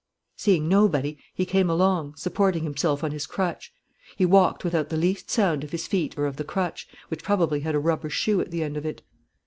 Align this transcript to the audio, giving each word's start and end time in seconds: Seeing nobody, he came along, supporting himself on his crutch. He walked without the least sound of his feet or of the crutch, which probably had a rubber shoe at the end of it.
Seeing 0.35 0.67
nobody, 0.67 1.19
he 1.31 1.45
came 1.45 1.69
along, 1.69 2.15
supporting 2.15 2.63
himself 2.63 3.03
on 3.03 3.11
his 3.11 3.27
crutch. 3.27 3.71
He 4.15 4.25
walked 4.25 4.63
without 4.63 4.89
the 4.89 4.97
least 4.97 5.29
sound 5.29 5.63
of 5.63 5.69
his 5.71 5.85
feet 5.85 6.17
or 6.17 6.25
of 6.25 6.37
the 6.37 6.43
crutch, 6.43 6.87
which 7.09 7.21
probably 7.23 7.59
had 7.59 7.75
a 7.75 7.79
rubber 7.79 8.09
shoe 8.09 8.41
at 8.41 8.49
the 8.49 8.63
end 8.63 8.77
of 8.77 8.85
it. 8.87 9.03